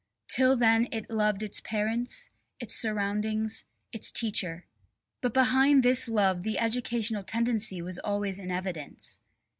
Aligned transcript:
Till 0.27 0.55
then 0.57 0.87
it 0.91 1.11
loved 1.11 1.43
its 1.43 1.59
parents, 1.59 2.31
its 2.59 2.73
surroundings, 2.73 3.65
its 3.91 4.11
teacher. 4.11 4.65
But 5.21 5.31
behind 5.31 5.83
this 5.83 6.07
love 6.07 6.41
the 6.41 6.57
educational 6.57 7.21
tendency 7.21 7.83
was 7.83 7.99
always 7.99 8.39
in 8.39 8.49
evidence. 8.49 9.21